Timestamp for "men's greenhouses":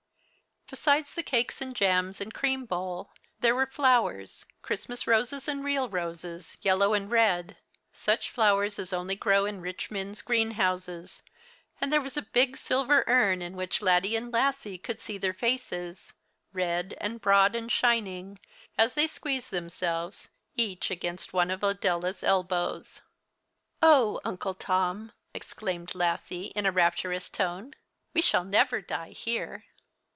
9.91-11.23